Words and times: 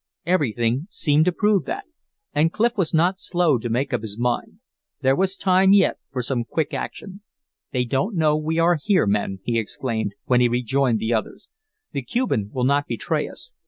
Everything 0.25 0.87
seemed 0.89 1.25
to 1.25 1.31
prove 1.31 1.65
that, 1.65 1.83
and 2.33 2.51
Clif 2.51 2.75
was 2.75 2.91
not 2.91 3.19
slow 3.19 3.59
to 3.59 3.69
make 3.69 3.93
up 3.93 4.01
his 4.01 4.17
mind. 4.17 4.59
There 5.01 5.15
was 5.15 5.37
time 5.37 5.73
yet 5.73 5.97
for 6.11 6.23
some 6.23 6.43
quick 6.43 6.73
action. 6.73 7.21
"They 7.71 7.85
don't 7.85 8.15
know 8.15 8.35
we 8.35 8.57
are 8.57 8.79
here, 8.81 9.05
men," 9.05 9.41
he 9.43 9.59
exclaimed, 9.59 10.15
when 10.25 10.41
he 10.41 10.47
rejoined 10.49 10.97
the 10.97 11.13
others. 11.13 11.49
"The 11.91 12.01
Cuban 12.01 12.49
will 12.51 12.63
not 12.63 12.87
betray 12.87 13.27
us. 13.27 13.53